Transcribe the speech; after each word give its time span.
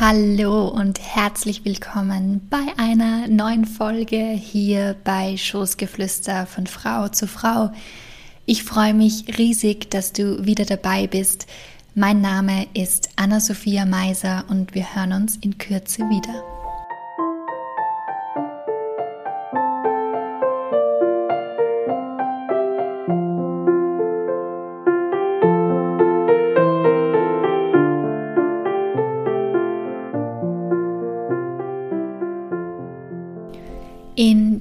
Hallo 0.00 0.66
und 0.66 0.98
herzlich 0.98 1.66
willkommen 1.66 2.40
bei 2.48 2.72
einer 2.78 3.28
neuen 3.28 3.66
Folge 3.66 4.30
hier 4.30 4.96
bei 5.04 5.36
Schoßgeflüster 5.36 6.46
von 6.46 6.66
Frau 6.66 7.08
zu 7.08 7.26
Frau. 7.26 7.70
Ich 8.46 8.64
freue 8.64 8.94
mich 8.94 9.36
riesig, 9.36 9.90
dass 9.90 10.14
du 10.14 10.46
wieder 10.46 10.64
dabei 10.64 11.06
bist. 11.06 11.46
Mein 11.94 12.22
Name 12.22 12.66
ist 12.72 13.10
Anna-Sophia 13.16 13.84
Meiser 13.84 14.46
und 14.48 14.74
wir 14.74 14.94
hören 14.94 15.12
uns 15.12 15.36
in 15.36 15.58
Kürze 15.58 16.00
wieder. 16.08 16.59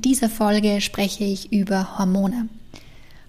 Dieser 0.09 0.29
Folge 0.29 0.81
spreche 0.81 1.23
ich 1.23 1.53
über 1.53 1.99
Hormone. 1.99 2.49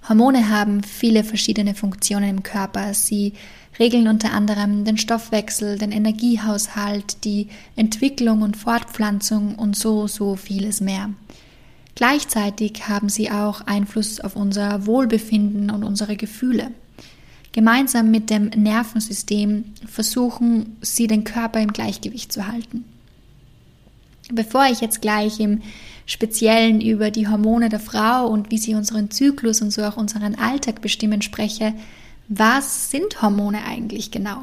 Hormone 0.09 0.49
haben 0.49 0.83
viele 0.83 1.25
verschiedene 1.25 1.75
Funktionen 1.75 2.31
im 2.31 2.43
Körper. 2.43 2.95
Sie 2.95 3.35
regeln 3.79 4.09
unter 4.09 4.33
anderem 4.33 4.87
den 4.87 4.97
Stoffwechsel, 4.97 5.77
den 5.77 5.93
Energiehaushalt, 5.93 7.23
die 7.25 7.49
Entwicklung 7.77 8.41
und 8.41 8.57
Fortpflanzung 8.57 9.57
und 9.57 9.77
so, 9.77 10.07
so 10.07 10.37
vieles 10.37 10.81
mehr. 10.81 11.11
Gleichzeitig 11.97 12.89
haben 12.89 13.11
sie 13.11 13.31
auch 13.31 13.61
Einfluss 13.67 14.19
auf 14.19 14.35
unser 14.35 14.87
Wohlbefinden 14.87 15.71
und 15.71 15.85
unsere 15.85 16.17
Gefühle. 16.17 16.71
Gemeinsam 17.53 18.11
mit 18.11 18.31
dem 18.31 18.47
Nervensystem 18.49 19.67
versuchen 19.87 20.79
sie 20.81 21.09
den 21.09 21.25
Körper 21.25 21.61
im 21.61 21.75
Gleichgewicht 21.75 22.33
zu 22.33 22.47
halten. 22.47 22.87
Bevor 24.33 24.65
ich 24.71 24.81
jetzt 24.81 25.03
gleich 25.03 25.41
im 25.41 25.61
Speziellen 26.11 26.81
über 26.81 27.13
die 27.13 27.29
Hormone 27.29 27.69
der 27.69 27.79
Frau 27.79 28.27
und 28.27 28.51
wie 28.51 28.59
sie 28.59 28.75
unseren 28.75 29.13
Zyklus 29.13 29.63
und 29.63 29.71
so 29.71 29.85
auch 29.85 29.97
unseren 29.97 30.35
Alltag 30.35 30.83
bestimmen 30.83 31.23
spreche, 31.23 31.73
was 32.27 32.91
sind 32.91 33.23
Hormone 33.23 33.65
eigentlich 33.65 34.11
genau? 34.11 34.43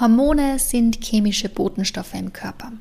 Hormone 0.00 0.58
sind 0.58 1.04
chemische 1.04 1.50
Botenstoffe 1.50 2.14
im 2.14 2.32
Körper. 2.32 2.72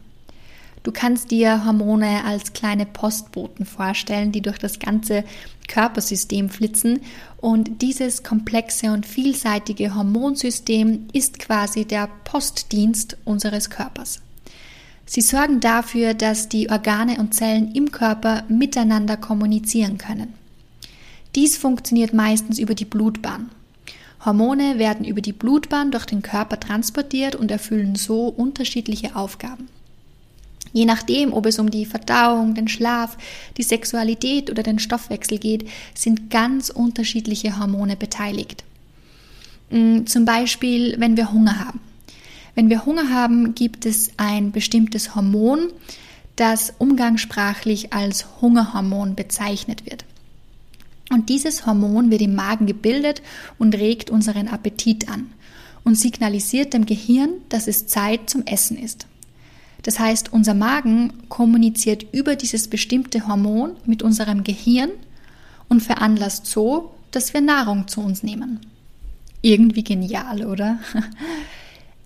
Du 0.84 0.94
kannst 0.94 1.30
dir 1.30 1.66
Hormone 1.66 2.24
als 2.24 2.54
kleine 2.54 2.86
Postboten 2.86 3.66
vorstellen, 3.66 4.32
die 4.32 4.42
durch 4.42 4.58
das 4.58 4.80
ganze 4.80 5.26
Körpersystem 5.68 6.50
flitzen 6.50 7.02
und 7.38 7.82
dieses 7.82 8.24
komplexe 8.24 8.94
und 8.94 9.06
vielseitige 9.06 9.94
Hormonsystem 9.94 11.08
ist 11.12 11.40
quasi 11.40 11.84
der 11.84 12.08
Postdienst 12.24 13.18
unseres 13.26 13.70
Körpers. 13.70 14.22
Sie 15.06 15.22
sorgen 15.22 15.60
dafür, 15.60 16.14
dass 16.14 16.50
die 16.50 16.70
Organe 16.70 17.18
und 17.18 17.34
Zellen 17.34 17.72
im 17.74 17.92
Körper 17.92 18.44
miteinander 18.48 19.18
kommunizieren 19.18 19.98
können. 19.98 20.34
Dies 21.36 21.58
funktioniert 21.58 22.14
meistens 22.14 22.60
über 22.60 22.76
die 22.76 22.86
Blutbahn. 22.86 23.50
Hormone 24.24 24.80
werden 24.80 25.06
über 25.06 25.22
die 25.22 25.34
Blutbahn 25.34 25.92
durch 25.92 26.06
den 26.06 26.24
Körper 26.24 26.60
transportiert 26.60 27.36
und 27.36 27.52
erfüllen 27.52 27.96
so 27.96 28.28
unterschiedliche 28.28 29.16
Aufgaben. 29.16 29.68
Je 30.74 30.86
nachdem, 30.86 31.32
ob 31.32 31.46
es 31.46 31.60
um 31.60 31.70
die 31.70 31.86
Verdauung, 31.86 32.56
den 32.56 32.68
Schlaf, 32.68 33.18
die 33.56 33.64
Sexualität 33.64 34.50
oder 34.50 34.64
den 34.64 34.80
Stoffwechsel 34.80 35.38
geht, 35.38 35.70
sind 35.94 36.30
ganz 36.30 36.70
unterschiedliche 36.70 37.60
Hormone 37.60 37.96
beteiligt. 37.96 38.64
Mm, 39.70 40.06
zum 40.06 40.26
Beispiel, 40.26 40.96
wenn 41.00 41.16
wir 41.16 41.32
Hunger 41.32 41.60
haben. 41.60 41.80
Wenn 42.56 42.70
wir 42.70 42.86
Hunger 42.86 43.10
haben, 43.10 43.54
gibt 43.54 43.86
es 43.86 44.12
ein 44.18 44.52
bestimmtes 44.52 45.14
Hormon, 45.14 45.68
das 46.38 46.74
umgangssprachlich 46.78 47.94
als 47.94 48.26
Hungerhormon 48.42 49.16
bezeichnet 49.16 49.86
wird. 49.86 50.06
Und 51.12 51.30
dieses 51.30 51.66
Hormon 51.66 52.10
wird 52.10 52.22
im 52.22 52.36
Magen 52.36 52.66
gebildet 52.66 53.22
und 53.60 53.76
regt 53.76 54.10
unseren 54.10 54.48
Appetit 54.48 55.10
an 55.10 55.32
und 55.84 55.96
signalisiert 55.96 56.74
dem 56.74 56.86
Gehirn, 56.86 57.30
dass 57.50 57.68
es 57.68 57.88
Zeit 57.88 58.30
zum 58.30 58.46
Essen 58.46 58.78
ist. 58.78 59.06
Das 59.84 60.00
heißt, 60.00 60.34
unser 60.34 60.56
Magen 60.56 61.14
kommuniziert 61.30 62.08
über 62.12 62.36
dieses 62.36 62.68
bestimmte 62.68 63.28
Hormon 63.28 63.76
mit 63.86 64.02
unserem 64.02 64.44
Gehirn 64.44 64.90
und 65.70 65.84
veranlasst 65.84 66.48
so, 66.48 66.96
dass 67.12 67.34
wir 67.34 67.42
Nahrung 67.42 67.88
zu 67.88 68.02
uns 68.02 68.24
nehmen. 68.24 68.62
Irgendwie 69.42 69.84
genial, 69.84 70.44
oder? 70.46 70.80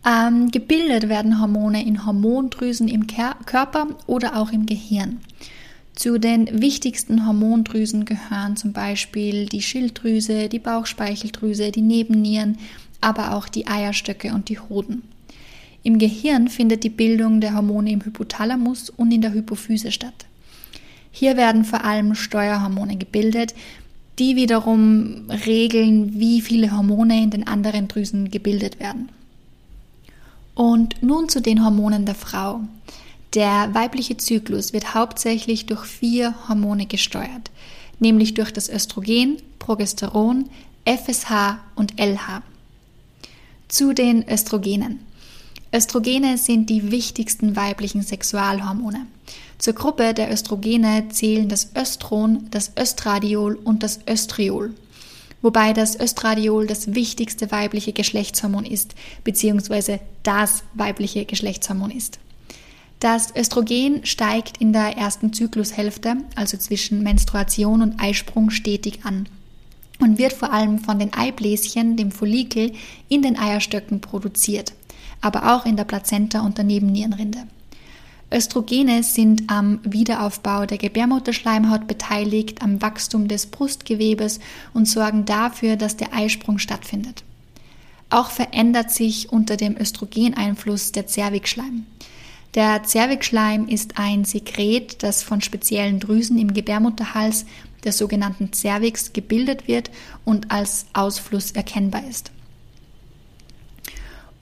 Ähm, 0.05 0.49
gebildet 0.51 1.09
werden 1.09 1.41
Hormone 1.41 1.85
in 1.85 2.05
Hormondrüsen 2.05 2.87
im 2.87 3.07
Körper 3.07 3.87
oder 4.07 4.37
auch 4.37 4.51
im 4.51 4.65
Gehirn. 4.65 5.19
Zu 5.93 6.17
den 6.17 6.61
wichtigsten 6.61 7.25
Hormondrüsen 7.25 8.05
gehören 8.05 8.55
zum 8.55 8.71
Beispiel 8.71 9.47
die 9.47 9.61
Schilddrüse, 9.61 10.47
die 10.47 10.59
Bauchspeicheldrüse, 10.59 11.71
die 11.71 11.81
Nebennieren, 11.81 12.57
aber 13.01 13.35
auch 13.35 13.49
die 13.49 13.67
Eierstöcke 13.67 14.33
und 14.33 14.47
die 14.47 14.59
Hoden. 14.59 15.03
Im 15.83 15.97
Gehirn 15.97 16.47
findet 16.47 16.83
die 16.85 16.89
Bildung 16.89 17.41
der 17.41 17.53
Hormone 17.53 17.91
im 17.91 18.03
Hypothalamus 18.03 18.89
und 18.89 19.11
in 19.11 19.21
der 19.21 19.33
Hypophyse 19.33 19.91
statt. 19.91 20.25
Hier 21.11 21.35
werden 21.35 21.65
vor 21.65 21.83
allem 21.83 22.15
Steuerhormone 22.15 22.95
gebildet, 22.95 23.53
die 24.19 24.35
wiederum 24.35 25.29
regeln, 25.45 26.19
wie 26.19 26.41
viele 26.41 26.71
Hormone 26.71 27.23
in 27.23 27.29
den 27.29 27.47
anderen 27.47 27.87
Drüsen 27.87 28.31
gebildet 28.31 28.79
werden. 28.79 29.09
Und 30.59 31.01
nun 31.01 31.29
zu 31.29 31.41
den 31.41 31.63
Hormonen 31.63 32.05
der 32.05 32.15
Frau. 32.15 32.59
Der 33.33 33.73
weibliche 33.73 34.17
Zyklus 34.17 34.73
wird 34.73 34.93
hauptsächlich 34.93 35.67
durch 35.67 35.85
vier 35.85 36.35
Hormone 36.49 36.85
gesteuert, 36.85 37.49
nämlich 37.99 38.33
durch 38.33 38.51
das 38.51 38.67
Östrogen, 38.67 39.37
Progesteron, 39.57 40.49
FSH 40.83 41.59
und 41.75 41.97
LH. 41.97 42.43
Zu 43.69 43.93
den 43.93 44.27
Östrogenen. 44.27 44.99
Östrogene 45.73 46.37
sind 46.37 46.69
die 46.69 46.91
wichtigsten 46.91 47.55
weiblichen 47.55 48.01
Sexualhormone. 48.01 49.07
Zur 49.59 49.75
Gruppe 49.75 50.13
der 50.13 50.29
Östrogene 50.29 51.07
zählen 51.07 51.47
das 51.47 51.73
Östron, 51.73 52.49
das 52.51 52.73
Östradiol 52.77 53.55
und 53.63 53.81
das 53.81 54.01
Östriol 54.09 54.73
wobei 55.41 55.73
das 55.73 55.99
Östradiol 55.99 56.67
das 56.67 56.93
wichtigste 56.93 57.51
weibliche 57.51 57.93
Geschlechtshormon 57.93 58.65
ist, 58.65 58.95
beziehungsweise 59.23 59.99
das 60.23 60.63
weibliche 60.73 61.25
Geschlechtshormon 61.25 61.91
ist. 61.91 62.19
Das 62.99 63.33
Östrogen 63.35 64.05
steigt 64.05 64.57
in 64.57 64.73
der 64.73 64.97
ersten 64.97 65.31
Zyklushälfte, 65.31 66.17
also 66.35 66.57
zwischen 66.57 67.01
Menstruation 67.01 67.81
und 67.81 68.01
Eisprung, 68.01 68.49
stetig 68.49 69.05
an 69.05 69.29
und 69.99 70.17
wird 70.17 70.33
vor 70.33 70.51
allem 70.51 70.79
von 70.79 70.99
den 70.99 71.13
Eibläschen, 71.13 71.95
dem 71.95 72.11
Follikel, 72.11 72.73
in 73.07 73.21
den 73.21 73.37
Eierstöcken 73.37 74.01
produziert, 74.01 74.73
aber 75.21 75.55
auch 75.55 75.65
in 75.65 75.77
der 75.77 75.85
Plazenta 75.85 76.41
und 76.41 76.57
der 76.57 76.65
Nebennierenrinde. 76.65 77.39
Östrogene 78.31 79.01
sind 79.01 79.49
am 79.49 79.79
Wiederaufbau 79.83 80.67
der 80.67 80.77
Gebärmutterschleimhaut 80.77 81.87
beteiligt, 81.87 82.61
am 82.61 82.81
Wachstum 82.81 83.27
des 83.27 83.47
Brustgewebes 83.47 84.39
und 84.73 84.87
sorgen 84.87 85.25
dafür, 85.25 85.77
dass 85.77 85.97
der 85.97 86.13
Eisprung 86.13 86.59
stattfindet. 86.59 87.23
Auch 88.11 88.29
verändert 88.29 88.91
sich 88.91 89.31
unter 89.31 89.57
dem 89.57 89.75
Östrogeneinfluss 89.77 90.91
der 90.91 91.07
Zervixschleim. 91.07 91.85
Der 92.55 92.83
Zervixschleim 92.83 93.67
ist 93.67 93.97
ein 93.97 94.25
Sekret, 94.25 95.03
das 95.03 95.21
von 95.23 95.41
speziellen 95.41 95.99
Drüsen 95.99 96.37
im 96.39 96.53
Gebärmutterhals, 96.53 97.45
der 97.83 97.93
sogenannten 97.93 98.53
Cervix, 98.53 99.13
gebildet 99.13 99.67
wird 99.67 99.89
und 100.25 100.51
als 100.51 100.85
Ausfluss 100.93 101.51
erkennbar 101.51 102.03
ist. 102.07 102.31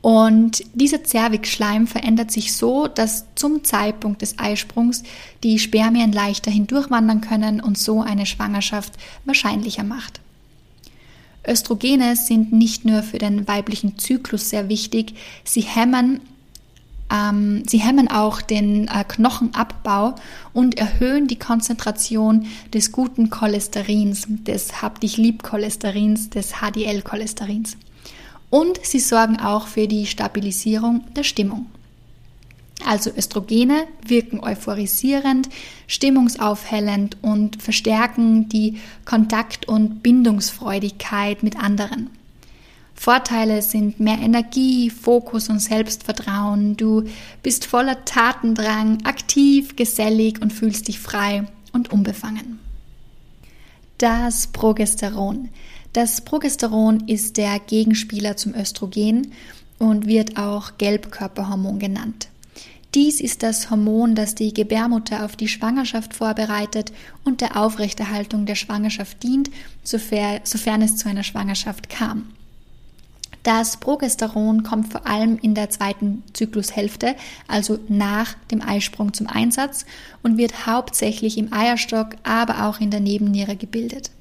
Und 0.01 0.63
dieser 0.73 1.03
Zervixschleim 1.03 1.87
verändert 1.87 2.31
sich 2.31 2.53
so, 2.53 2.87
dass 2.87 3.25
zum 3.35 3.63
Zeitpunkt 3.63 4.21
des 4.21 4.37
Eisprungs 4.37 5.03
die 5.43 5.59
Spermien 5.59 6.11
leichter 6.11 6.51
hindurchwandern 6.51 7.21
können 7.21 7.61
und 7.61 7.77
so 7.77 8.01
eine 8.01 8.25
Schwangerschaft 8.25 8.93
wahrscheinlicher 9.25 9.83
macht. 9.83 10.21
Östrogene 11.47 12.15
sind 12.15 12.51
nicht 12.51 12.85
nur 12.85 13.03
für 13.03 13.17
den 13.17 13.47
weiblichen 13.47 13.97
Zyklus 13.97 14.49
sehr 14.49 14.69
wichtig, 14.69 15.13
sie 15.45 15.61
hemmen, 15.61 16.19
ähm, 17.09 17.63
sie 17.65 17.77
hemmen 17.77 18.09
auch 18.09 18.41
den 18.41 18.89
äh, 18.89 19.05
Knochenabbau 19.07 20.15
und 20.51 20.77
erhöhen 20.77 21.27
die 21.27 21.39
Konzentration 21.39 22.47
des 22.73 22.91
guten 22.91 23.29
Cholesterins, 23.29 24.27
des 24.27 24.81
Hab 24.81 24.99
dich 24.99 25.15
lieb 25.15 25.41
Cholesterins, 25.41 26.29
des 26.29 26.55
HDL-Cholesterins 26.61 27.77
und 28.49 28.79
sie 28.83 28.99
sorgen 28.99 29.39
auch 29.39 29.67
für 29.67 29.87
die 29.87 30.05
Stabilisierung 30.05 31.03
der 31.15 31.23
Stimmung. 31.23 31.67
Also 32.85 33.09
Östrogene 33.09 33.87
wirken 34.05 34.39
euphorisierend, 34.39 35.49
stimmungsaufhellend 35.87 37.17
und 37.21 37.61
verstärken 37.61 38.49
die 38.49 38.79
Kontakt- 39.03 39.67
und 39.67 40.03
Bindungsfreudigkeit 40.03 41.43
mit 41.43 41.57
anderen. 41.57 42.11
Vorteile 42.93 43.61
sind 43.61 43.99
mehr 43.99 44.17
Energie, 44.19 44.89
Fokus 44.89 45.49
und 45.49 45.59
Selbstvertrauen. 45.59 46.77
Du 46.77 47.03
bist 47.43 47.65
voller 47.65 48.05
Tatendrang, 48.05 49.05
aktiv, 49.05 49.75
gesellig 49.75 50.41
und 50.41 50.51
fühlst 50.51 50.87
dich 50.87 50.99
frei 50.99 51.45
und 51.73 51.91
unbefangen. 51.91 52.59
Das 53.99 54.47
Progesteron. 54.47 55.49
Das 55.97 56.21
Progesteron 56.21 57.07
ist 57.07 57.37
der 57.37 57.57
Gegenspieler 57.57 58.37
zum 58.37 58.53
Östrogen 58.53 59.31
und 59.79 60.05
wird 60.05 60.37
auch 60.37 60.77
Gelbkörperhormon 60.77 61.79
genannt. 61.79 62.27
Dies 62.93 63.19
ist 63.19 63.41
das 63.41 63.71
Hormon, 63.71 64.13
das 64.13 64.35
die 64.35 64.53
Gebärmutter 64.53 65.25
auf 65.25 65.35
die 65.35 65.47
Schwangerschaft 65.47 66.13
vorbereitet 66.13 66.93
und 67.23 67.41
der 67.41 67.59
Aufrechterhaltung 67.59 68.45
der 68.45 68.53
Schwangerschaft 68.53 69.23
dient, 69.23 69.49
sofern, 69.81 70.41
sofern 70.43 70.83
es 70.83 70.97
zu 70.97 71.09
einer 71.09 71.23
Schwangerschaft 71.23 71.89
kam. 71.89 72.29
Das 73.41 73.77
Progesteron 73.77 74.61
kommt 74.61 74.91
vor 74.91 75.07
allem 75.07 75.39
in 75.41 75.55
der 75.55 75.71
zweiten 75.71 76.21
Zyklushälfte, 76.33 77.15
also 77.47 77.79
nach 77.87 78.35
dem 78.51 78.61
Eisprung 78.61 79.13
zum 79.13 79.25
Einsatz 79.25 79.87
und 80.21 80.37
wird 80.37 80.67
hauptsächlich 80.67 81.39
im 81.39 81.51
Eierstock, 81.51 82.17
aber 82.21 82.67
auch 82.67 82.79
in 82.79 82.91
der 82.91 82.99
Nebenniere 82.99 83.55
gebildet. 83.55 84.11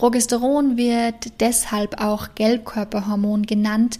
Progesteron 0.00 0.78
wird 0.78 1.40
deshalb 1.40 2.00
auch 2.00 2.28
Gelbkörperhormon 2.34 3.44
genannt, 3.44 3.98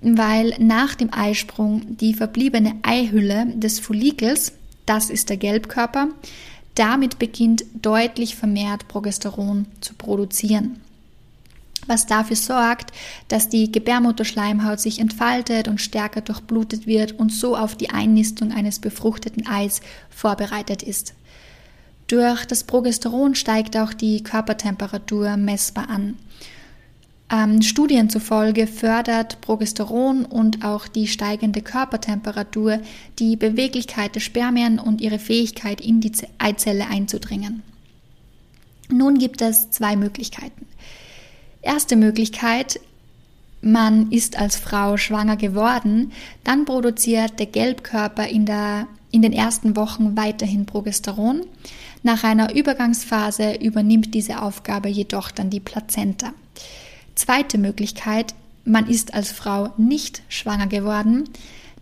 weil 0.00 0.56
nach 0.58 0.96
dem 0.96 1.14
Eisprung 1.14 1.96
die 1.96 2.12
verbliebene 2.12 2.74
Eihülle 2.82 3.46
des 3.54 3.78
Follikels, 3.78 4.54
das 4.84 5.10
ist 5.10 5.30
der 5.30 5.36
Gelbkörper, 5.36 6.08
damit 6.74 7.20
beginnt 7.20 7.64
deutlich 7.80 8.34
vermehrt 8.34 8.88
Progesteron 8.88 9.66
zu 9.80 9.94
produzieren 9.94 10.80
was 11.86 12.04
dafür 12.04 12.36
sorgt, 12.36 12.92
dass 13.28 13.48
die 13.48 13.72
Gebärmutterschleimhaut 13.72 14.78
sich 14.78 14.98
entfaltet 14.98 15.68
und 15.68 15.80
stärker 15.80 16.20
durchblutet 16.20 16.86
wird 16.86 17.18
und 17.18 17.32
so 17.32 17.56
auf 17.56 17.76
die 17.76 17.88
Einnistung 17.88 18.52
eines 18.52 18.78
befruchteten 18.78 19.46
Eis 19.46 19.80
vorbereitet 20.10 20.82
ist. 20.82 21.14
Durch 22.08 22.46
das 22.46 22.64
Progesteron 22.64 23.34
steigt 23.34 23.76
auch 23.76 23.92
die 23.92 24.22
Körpertemperatur 24.22 25.36
messbar 25.36 25.88
an. 25.88 26.16
Ähm, 27.30 27.60
Studien 27.60 28.08
zufolge 28.08 28.66
fördert 28.66 29.40
Progesteron 29.42 30.24
und 30.24 30.64
auch 30.64 30.88
die 30.88 31.06
steigende 31.06 31.60
Körpertemperatur 31.60 32.80
die 33.18 33.36
Beweglichkeit 33.36 34.14
der 34.14 34.20
Spermien 34.20 34.78
und 34.78 35.02
ihre 35.02 35.18
Fähigkeit, 35.18 35.82
in 35.82 36.00
die 36.00 36.12
Eizelle 36.38 36.86
einzudringen. 36.88 37.62
Nun 38.90 39.18
gibt 39.18 39.42
es 39.42 39.70
zwei 39.70 39.96
Möglichkeiten. 39.96 40.66
Erste 41.60 41.96
Möglichkeit, 41.96 42.80
man 43.60 44.10
ist 44.10 44.38
als 44.38 44.56
Frau 44.56 44.96
schwanger 44.96 45.36
geworden, 45.36 46.12
dann 46.44 46.64
produziert 46.64 47.38
der 47.38 47.46
Gelbkörper 47.46 48.26
in, 48.26 48.46
der, 48.46 48.86
in 49.10 49.20
den 49.20 49.34
ersten 49.34 49.76
Wochen 49.76 50.16
weiterhin 50.16 50.64
Progesteron. 50.64 51.42
Nach 52.02 52.24
einer 52.24 52.54
Übergangsphase 52.54 53.54
übernimmt 53.54 54.14
diese 54.14 54.42
Aufgabe 54.42 54.88
jedoch 54.88 55.30
dann 55.30 55.50
die 55.50 55.60
Plazenta. 55.60 56.32
Zweite 57.14 57.58
Möglichkeit, 57.58 58.34
man 58.64 58.88
ist 58.88 59.14
als 59.14 59.32
Frau 59.32 59.72
nicht 59.76 60.22
schwanger 60.28 60.68
geworden, 60.68 61.28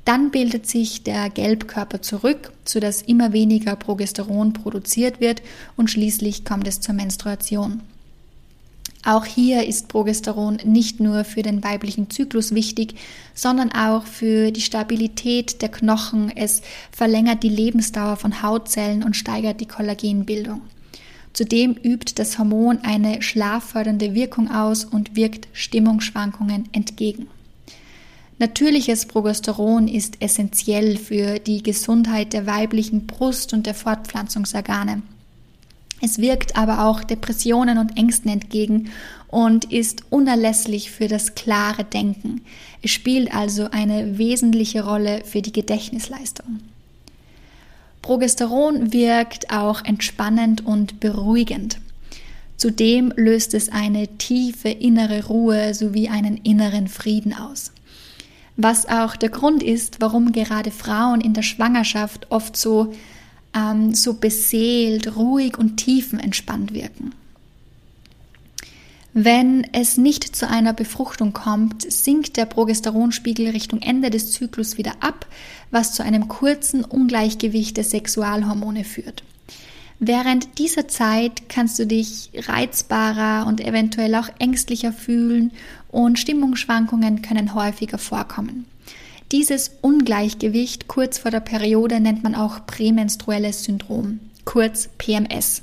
dann 0.06 0.30
bildet 0.30 0.68
sich 0.68 1.02
der 1.02 1.28
Gelbkörper 1.30 2.00
zurück, 2.00 2.52
sodass 2.64 3.02
immer 3.02 3.32
weniger 3.32 3.74
Progesteron 3.74 4.52
produziert 4.52 5.20
wird 5.20 5.42
und 5.76 5.90
schließlich 5.90 6.44
kommt 6.44 6.68
es 6.68 6.80
zur 6.80 6.94
Menstruation. 6.94 7.82
Auch 9.06 9.25
hier 9.25 9.64
ist 9.64 9.87
Progesteron 9.87 10.58
nicht 10.64 10.99
nur 10.99 11.23
für 11.23 11.43
den 11.43 11.62
weiblichen 11.62 12.11
Zyklus 12.11 12.56
wichtig, 12.56 12.97
sondern 13.35 13.70
auch 13.70 14.05
für 14.05 14.50
die 14.50 14.61
Stabilität 14.61 15.62
der 15.62 15.69
Knochen. 15.69 16.32
Es 16.35 16.61
verlängert 16.91 17.44
die 17.44 17.49
Lebensdauer 17.49 18.17
von 18.17 18.43
Hautzellen 18.43 19.05
und 19.05 19.14
steigert 19.14 19.61
die 19.61 19.69
Kollagenbildung. 19.69 20.62
Zudem 21.32 21.76
übt 21.81 22.14
das 22.17 22.37
Hormon 22.37 22.81
eine 22.82 23.23
schlaffördernde 23.23 24.12
Wirkung 24.12 24.50
aus 24.50 24.85
und 24.85 25.14
wirkt 25.14 25.47
Stimmungsschwankungen 25.52 26.69
entgegen. 26.73 27.29
Natürliches 28.41 29.06
Progesteron 29.06 29.87
ist 29.87 30.20
essentiell 30.20 30.97
für 30.97 31.38
die 31.38 31.62
Gesundheit 31.62 32.32
der 32.32 32.47
weiblichen 32.47 33.06
Brust 33.06 33.52
und 33.52 33.67
der 33.67 33.75
Fortpflanzungsorgane. 33.75 35.02
Es 36.02 36.19
wirkt 36.19 36.56
aber 36.56 36.87
auch 36.87 37.04
Depressionen 37.04 37.78
und 37.78 37.96
Ängsten 37.96 38.31
entgegen 38.31 38.90
und 39.28 39.72
ist 39.72 40.02
unerlässlich 40.10 40.90
für 40.90 41.08
das 41.08 41.34
klare 41.34 41.84
Denken. 41.84 42.43
Es 42.82 42.90
spielt 42.90 43.34
also 43.34 43.70
eine 43.70 44.19
wesentliche 44.19 44.84
Rolle 44.84 45.22
für 45.25 45.43
die 45.43 45.52
Gedächtnisleistung. 45.52 46.60
Progesteron 48.02 48.93
wirkt 48.93 49.50
auch 49.50 49.84
entspannend 49.84 50.64
und 50.64 51.00
beruhigend. 51.00 51.78
Zudem 52.56 53.12
löst 53.16 53.52
es 53.52 53.69
eine 53.69 54.06
tiefe 54.16 54.69
innere 54.69 55.26
Ruhe 55.26 55.75
sowie 55.75 56.08
einen 56.08 56.37
inneren 56.38 56.88
Frieden 56.88 57.34
aus. 57.34 57.72
Was 58.56 58.88
auch 58.88 59.16
der 59.16 59.28
Grund 59.28 59.62
ist, 59.62 60.00
warum 60.00 60.32
gerade 60.32 60.70
Frauen 60.70 61.20
in 61.20 61.34
der 61.34 61.42
Schwangerschaft 61.42 62.31
oft 62.31 62.56
so 62.56 62.94
ähm, 63.56 63.94
so 63.94 64.14
beseelt, 64.14 65.17
ruhig 65.17 65.58
und 65.58 65.79
tiefenentspannt 65.79 66.75
wirken. 66.75 67.12
Wenn 69.19 69.67
es 69.73 69.97
nicht 69.97 70.37
zu 70.37 70.47
einer 70.47 70.75
Befruchtung 70.75 71.32
kommt, 71.32 71.91
sinkt 71.91 72.37
der 72.37 72.44
Progesteronspiegel 72.44 73.49
Richtung 73.49 73.81
Ende 73.81 74.11
des 74.11 74.31
Zyklus 74.31 74.76
wieder 74.76 74.93
ab, 75.00 75.26
was 75.70 75.94
zu 75.94 76.03
einem 76.03 76.29
kurzen 76.29 76.85
Ungleichgewicht 76.85 77.79
der 77.79 77.85
Sexualhormone 77.85 78.85
führt. 78.85 79.23
Während 79.99 80.59
dieser 80.59 80.88
Zeit 80.88 81.49
kannst 81.49 81.79
du 81.79 81.87
dich 81.87 82.31
reizbarer 82.35 83.47
und 83.47 83.62
eventuell 83.62 84.14
auch 84.17 84.29
ängstlicher 84.38 84.93
fühlen 84.93 85.52
und 85.88 86.19
Stimmungsschwankungen 86.19 87.23
können 87.23 87.55
häufiger 87.55 87.97
vorkommen. 87.97 88.67
Dieses 89.32 89.73
Ungleichgewicht 89.81 90.87
kurz 90.87 91.19
vor 91.19 91.32
der 91.32 91.40
Periode 91.40 91.99
nennt 91.99 92.23
man 92.23 92.37
auch 92.37 92.64
prämenstruelles 92.67 93.64
Syndrom, 93.64 94.20
kurz 94.44 94.88
PMS. 94.99 95.62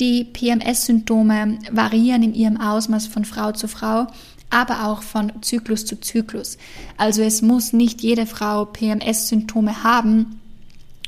Die 0.00 0.24
PMS-Symptome 0.24 1.58
variieren 1.70 2.22
in 2.22 2.34
ihrem 2.34 2.60
Ausmaß 2.60 3.06
von 3.06 3.24
Frau 3.24 3.52
zu 3.52 3.68
Frau, 3.68 4.06
aber 4.50 4.86
auch 4.86 5.02
von 5.02 5.32
Zyklus 5.42 5.86
zu 5.86 5.98
Zyklus. 6.00 6.58
Also 6.98 7.22
es 7.22 7.40
muss 7.40 7.72
nicht 7.72 8.02
jede 8.02 8.26
Frau 8.26 8.66
PMS-Symptome 8.66 9.82
haben 9.82 10.40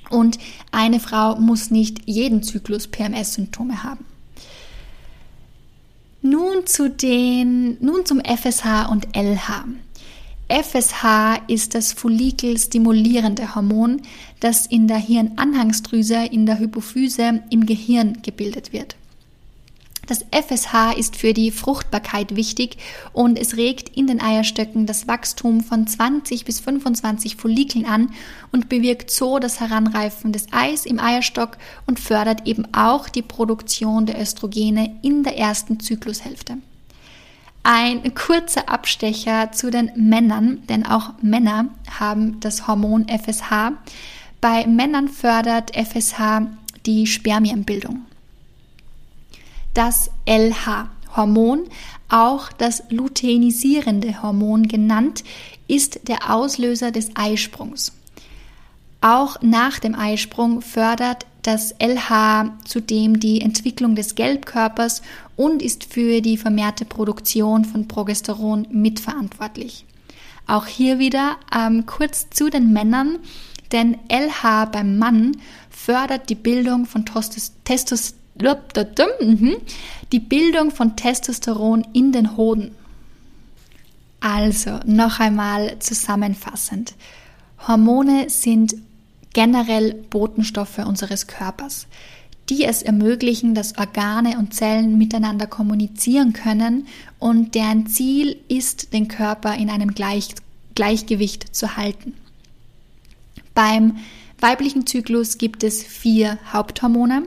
und 0.08 0.38
eine 0.70 1.00
Frau 1.00 1.37
muss 1.37 1.70
nicht 1.70 2.02
jeden 2.06 2.42
Zyklus 2.42 2.87
PMS-Symptome 2.87 3.82
haben. 3.82 4.04
Nun 6.22 6.66
zu 6.66 6.88
den, 6.88 7.76
nun 7.80 8.06
zum 8.06 8.20
FSH 8.20 8.87
und 8.90 9.08
LH. 9.14 9.64
FSH 10.52 11.40
ist 11.47 11.75
das 11.75 11.94
follikelstimulierende 11.94 13.54
Hormon, 13.54 14.02
das 14.38 14.66
in 14.66 14.87
der 14.87 14.99
Hirnanhangsdrüse, 14.99 16.26
in 16.26 16.44
der 16.44 16.59
Hypophyse 16.59 17.40
im 17.49 17.64
Gehirn 17.64 18.18
gebildet 18.21 18.71
wird. 18.71 18.97
Das 20.06 20.26
FSH 20.30 20.92
ist 20.99 21.16
für 21.16 21.32
die 21.32 21.52
Fruchtbarkeit 21.52 22.37
wichtig 22.37 22.76
und 23.14 23.38
es 23.38 23.56
regt 23.56 23.97
in 23.97 24.06
den 24.06 24.21
Eierstöcken 24.21 24.85
das 24.85 25.09
Wachstum 25.09 25.62
von 25.62 25.87
20 25.87 26.44
bis 26.44 26.61
25 26.61 27.37
Follikeln 27.37 27.87
an 27.87 28.11
und 28.50 28.68
bewirkt 28.68 29.11
so 29.11 29.38
das 29.38 29.59
Heranreifen 29.59 30.32
des 30.32 30.49
Eis 30.50 30.85
im 30.85 31.00
Eierstock 31.00 31.56
und 31.87 31.99
fördert 31.99 32.47
eben 32.47 32.66
auch 32.75 33.09
die 33.09 33.23
Produktion 33.23 34.04
der 34.04 34.21
Östrogene 34.21 34.99
in 35.00 35.23
der 35.23 35.38
ersten 35.38 35.80
Zyklushälfte. 35.80 36.59
Ein 37.64 38.14
kurzer 38.14 38.69
Abstecher 38.69 39.52
zu 39.52 39.71
den 39.71 39.92
Männern, 39.95 40.66
denn 40.69 40.85
auch 40.85 41.12
Männer 41.23 41.66
haben 41.99 42.40
das 42.40 42.66
Hormon 42.66 43.07
FSH. 43.09 43.73
Bei 44.40 44.66
Männern 44.66 45.09
fördert 45.09 45.76
FSH 45.76 46.49
die 46.87 47.07
Spermienbildung. 47.07 48.02
Das 49.75 50.11
LH-Hormon, 50.26 51.69
auch 52.09 52.50
das 52.52 52.83
luteinisierende 52.90 54.23
Hormon 54.23 54.66
genannt, 54.66 55.23
ist 55.69 56.09
der 56.09 56.35
Auslöser 56.35 56.90
des 56.90 57.11
Eisprungs. 57.14 57.92
Auch 59.00 59.40
nach 59.40 59.78
dem 59.78 59.95
Eisprung 59.95 60.62
fördert 60.62 61.26
das 61.42 61.75
LH 61.78 62.52
zudem 62.64 63.18
die 63.18 63.40
Entwicklung 63.40 63.94
des 63.94 64.14
Gelbkörpers 64.14 65.02
und 65.37 65.61
ist 65.61 65.92
für 65.92 66.20
die 66.20 66.37
vermehrte 66.37 66.84
Produktion 66.84 67.64
von 67.64 67.88
Progesteron 67.88 68.66
mitverantwortlich. 68.70 69.84
Auch 70.46 70.66
hier 70.66 70.99
wieder 70.99 71.37
ähm, 71.54 71.87
kurz 71.87 72.30
zu 72.30 72.50
den 72.50 72.72
Männern, 72.72 73.18
denn 73.72 73.99
LH 74.08 74.66
beim 74.66 74.99
Mann 74.99 75.37
fördert 75.70 76.28
die 76.28 76.34
Bildung 76.34 76.87
von 76.87 77.04
Testos 77.64 78.14
mhm, 79.20 79.56
die 80.12 80.20
Bildung 80.20 80.70
von 80.70 80.96
Testosteron 80.96 81.87
in 81.92 82.12
den 82.12 82.37
Hoden. 82.37 82.75
Also, 84.20 84.78
noch 84.87 85.18
einmal 85.18 85.78
zusammenfassend. 85.80 86.94
Hormone 87.66 88.30
sind 88.30 88.76
generell 89.32 89.94
Botenstoffe 89.94 90.78
unseres 90.78 91.26
Körpers, 91.26 91.86
die 92.48 92.64
es 92.64 92.82
ermöglichen, 92.82 93.54
dass 93.54 93.78
Organe 93.78 94.38
und 94.38 94.54
Zellen 94.54 94.98
miteinander 94.98 95.46
kommunizieren 95.46 96.32
können 96.32 96.86
und 97.18 97.54
deren 97.54 97.86
Ziel 97.86 98.38
ist, 98.48 98.92
den 98.92 99.08
Körper 99.08 99.54
in 99.54 99.70
einem 99.70 99.94
Gleich 99.94 100.28
Gleichgewicht 100.74 101.54
zu 101.54 101.76
halten. 101.76 102.14
Beim 103.54 103.98
weiblichen 104.40 104.86
Zyklus 104.86 105.38
gibt 105.38 105.62
es 105.64 105.82
vier 105.82 106.38
Haupthormone. 106.52 107.24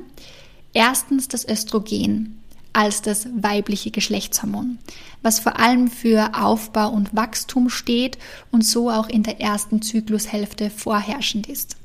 Erstens 0.74 1.28
das 1.28 1.48
Östrogen 1.48 2.42
als 2.74 3.02
das 3.02 3.28
weibliche 3.34 3.92
Geschlechtshormon, 3.92 4.80
was 5.22 5.40
vor 5.40 5.60
allem 5.60 5.90
für 5.90 6.32
Aufbau 6.36 6.90
und 6.90 7.16
Wachstum 7.16 7.70
steht 7.70 8.18
und 8.52 8.66
so 8.66 8.90
auch 8.90 9.08
in 9.08 9.24
der 9.24 9.40
ersten 9.40 9.82
Zyklushälfte 9.82 10.70
vorherrschend 10.70 11.48
ist. 11.48 11.78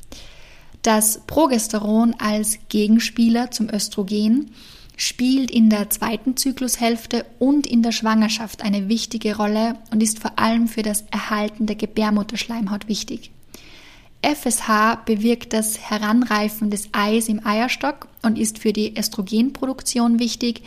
Das 0.82 1.20
Progesteron 1.26 2.14
als 2.18 2.58
Gegenspieler 2.70 3.50
zum 3.50 3.68
Östrogen 3.68 4.50
spielt 4.96 5.50
in 5.50 5.68
der 5.68 5.90
zweiten 5.90 6.37
Zyklushälfte 6.37 7.26
und 7.38 7.66
in 7.66 7.82
der 7.82 7.92
Schwangerschaft 7.92 8.62
eine 8.62 8.88
wichtige 8.88 9.37
Rolle 9.37 9.76
und 9.90 10.02
ist 10.02 10.18
vor 10.18 10.38
allem 10.38 10.68
für 10.68 10.82
das 10.82 11.04
Erhalten 11.10 11.66
der 11.66 11.76
Gebärmutterschleimhaut 11.76 12.88
wichtig. 12.88 13.30
FSH 14.22 15.04
bewirkt 15.06 15.52
das 15.52 15.78
Heranreifen 15.78 16.70
des 16.70 16.90
Eis 16.92 17.28
im 17.28 17.44
Eierstock 17.46 18.08
und 18.22 18.38
ist 18.38 18.58
für 18.58 18.72
die 18.72 18.99
Östrogenproduktion 18.99 20.18
wichtig. 20.18 20.62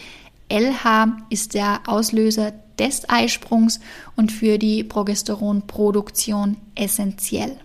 LH 0.50 1.18
ist 1.30 1.54
der 1.54 1.82
Auslöser 1.88 2.54
des 2.80 3.08
Eisprungs 3.10 3.80
und 4.16 4.32
für 4.32 4.58
die 4.58 4.84
Progesteronproduktion 4.84 6.58
essentiell. 6.76 7.58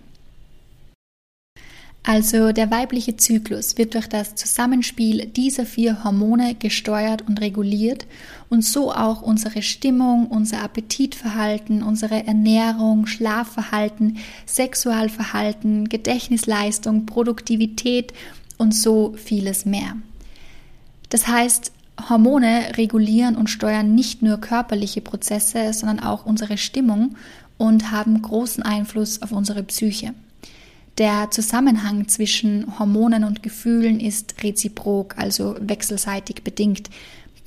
Also 2.03 2.53
der 2.53 2.71
weibliche 2.71 3.17
Zyklus 3.17 3.77
wird 3.77 3.93
durch 3.93 4.07
das 4.07 4.33
Zusammenspiel 4.35 5.25
dieser 5.27 5.65
vier 5.65 6.03
Hormone 6.03 6.55
gesteuert 6.55 7.27
und 7.27 7.41
reguliert 7.41 8.07
und 8.49 8.63
so 8.63 8.91
auch 8.91 9.21
unsere 9.21 9.61
Stimmung, 9.61 10.27
unser 10.27 10.63
Appetitverhalten, 10.63 11.83
unsere 11.83 12.25
Ernährung, 12.25 13.05
Schlafverhalten, 13.05 14.17
Sexualverhalten, 14.47 15.89
Gedächtnisleistung, 15.89 17.05
Produktivität 17.05 18.13
und 18.57 18.73
so 18.73 19.13
vieles 19.17 19.65
mehr. 19.65 19.97
Das 21.09 21.27
heißt, 21.27 21.73
Hormone 22.07 22.77
regulieren 22.77 23.35
und 23.35 23.49
steuern 23.49 23.93
nicht 23.93 24.21
nur 24.21 24.37
körperliche 24.37 25.01
Prozesse, 25.01 25.73
sondern 25.73 25.99
auch 25.99 26.25
unsere 26.25 26.57
Stimmung 26.57 27.17
und 27.57 27.91
haben 27.91 28.21
großen 28.21 28.63
Einfluss 28.63 29.21
auf 29.21 29.33
unsere 29.33 29.63
Psyche. 29.63 30.13
Der 30.99 31.31
Zusammenhang 31.31 32.09
zwischen 32.09 32.77
Hormonen 32.77 33.23
und 33.23 33.41
Gefühlen 33.41 34.01
ist 34.01 34.43
reziprok, 34.43 35.17
also 35.17 35.55
wechselseitig 35.61 36.43
bedingt. 36.43 36.89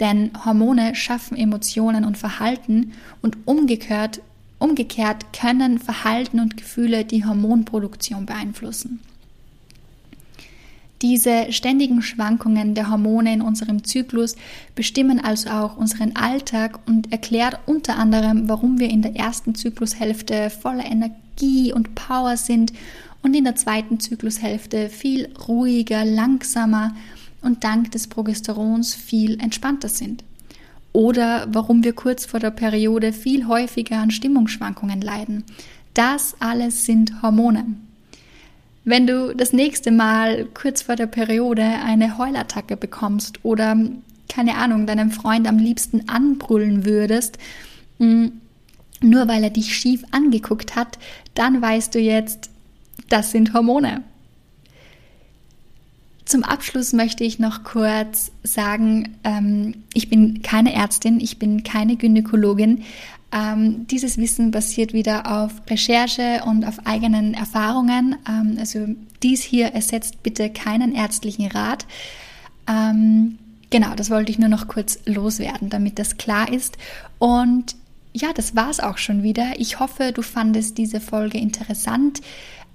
Denn 0.01 0.31
Hormone 0.47 0.95
schaffen 0.95 1.37
Emotionen 1.37 2.07
und 2.07 2.17
Verhalten 2.17 2.93
und 3.21 3.37
umgekehrt, 3.45 4.23
umgekehrt 4.59 5.35
können 5.39 5.79
Verhalten 5.79 6.41
und 6.41 6.57
Gefühle 6.57 7.05
die 7.05 7.27
Hormonproduktion 7.27 8.25
beeinflussen. 8.25 9.01
Diese 11.03 11.53
ständigen 11.53 12.01
Schwankungen 12.01 12.75
der 12.75 12.89
Hormone 12.89 13.35
in 13.35 13.43
unserem 13.43 13.85
Zyklus 13.85 14.35
bestimmen 14.75 15.21
also 15.23 15.51
auch 15.51 15.77
unseren 15.77 16.17
Alltag 16.17 16.79
und 16.87 17.13
erklärt 17.13 17.59
unter 17.67 17.99
anderem, 17.99 18.49
warum 18.49 18.79
wir 18.79 18.89
in 18.89 19.03
der 19.03 19.15
ersten 19.15 19.55
Zyklushälfte 19.55 20.49
voller 20.49 20.87
Energie 20.87 21.73
und 21.73 21.95
Power 21.95 22.39
sind 22.39 22.73
und 23.23 23.35
in 23.35 23.45
der 23.45 23.57
zweiten 23.57 24.01
Zyklushälfte 24.01 24.89
viel 24.89 25.29
ruhiger, 25.49 26.05
langsamer 26.05 26.95
und 27.41 27.65
dank 27.65 27.91
des 27.93 28.09
Progesterons 28.09 28.95
viel 28.95 29.41
entspannter 29.41 29.89
sind. 29.89 30.25
Oder 30.93 31.47
warum 31.51 31.85
wir 31.85 31.95
kurz 31.95 32.27
vor 32.27 32.41
der 32.41 32.51
Periode 32.51 33.13
viel 33.13 33.47
häufiger 33.47 33.99
an 33.99 34.11
Stimmungsschwankungen 34.11 35.01
leiden. 35.01 35.45
Das 35.95 36.37
alles 36.41 36.85
sind 36.85 37.23
Hormone. 37.23 37.65
Wenn 38.85 39.07
du 39.07 39.35
das 39.35 39.53
nächste 39.53 39.91
Mal 39.91 40.47
kurz 40.55 40.83
vor 40.83 40.97
der 40.97 41.07
Periode 41.07 41.63
eine 41.63 42.19
Heulattacke 42.19 42.77
bekommst 42.77 43.45
oder 43.45 43.77
keine 44.29 44.57
Ahnung, 44.57 44.87
deinem 44.87 45.11
Freund 45.11 45.47
am 45.47 45.59
liebsten 45.59 46.09
anbrüllen 46.09 46.85
würdest, 46.85 47.39
mm, 47.99 48.27
nur 49.03 49.29
weil 49.29 49.45
er 49.45 49.51
dich 49.51 49.77
schief 49.77 50.03
angeguckt 50.11 50.75
hat, 50.75 50.99
dann 51.35 51.61
weißt 51.61 51.95
du 51.95 51.99
jetzt, 51.99 52.51
das 53.09 53.31
sind 53.31 53.55
Hormone. 53.55 54.03
Zum 56.25 56.45
Abschluss 56.45 56.93
möchte 56.93 57.25
ich 57.25 57.39
noch 57.39 57.65
kurz 57.65 58.31
sagen, 58.43 59.17
ähm, 59.25 59.83
ich 59.93 60.09
bin 60.09 60.43
keine 60.43 60.73
Ärztin, 60.73 61.21
ich 61.21 61.39
bin 61.39 61.65
keine 61.65 61.97
Gynäkologin. 61.97 62.85
Ähm, 63.33 63.87
dieses 63.87 64.19
Wissen 64.19 64.51
basiert 64.51 64.93
wieder 64.93 65.43
auf 65.43 65.53
Recherche 65.69 66.43
und 66.47 66.65
auf 66.65 66.87
eigenen 66.87 67.35
Erfahrungen. 67.35 68.17
Ähm, 68.29 68.57
also 68.59 68.87
dies 69.23 69.43
hier 69.43 69.69
ersetzt 69.69 70.23
bitte 70.23 70.51
keinen 70.51 70.95
ärztlichen 70.95 71.51
Rat. 71.51 71.87
Ähm, 72.69 73.39
genau, 73.71 73.95
das 73.95 74.11
wollte 74.11 74.31
ich 74.31 74.39
nur 74.39 74.49
noch 74.49 74.69
kurz 74.69 75.01
loswerden, 75.07 75.71
damit 75.71 75.99
das 75.99 76.19
klar 76.19 76.53
ist. 76.53 76.77
Und 77.19 77.75
ja, 78.13 78.33
das 78.35 78.55
war's 78.55 78.81
auch 78.81 78.99
schon 78.99 79.23
wieder. 79.23 79.53
Ich 79.57 79.81
hoffe, 79.81 80.13
du 80.13 80.23
fandest 80.23 80.79
diese 80.79 81.01
Folge 81.01 81.39
interessant. 81.39 82.21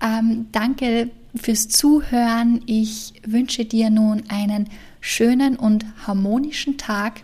Ähm, 0.02 0.48
danke 0.52 1.10
fürs 1.36 1.70
Zuhören. 1.70 2.62
Ich 2.66 3.14
wünsche 3.26 3.66
dir 3.66 3.90
nun 3.90 4.24
einen 4.30 4.70
schönen 5.02 5.56
und 5.56 5.86
harmonischen 6.06 6.78
Tag. 6.78 7.22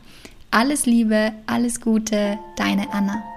Alles 0.52 0.86
Liebe, 0.86 1.32
alles 1.46 1.82
Gute, 1.82 2.38
deine 2.56 2.94
Anna. 2.94 3.33